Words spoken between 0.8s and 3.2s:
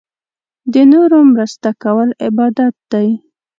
نورو مرسته کول عبادت دی.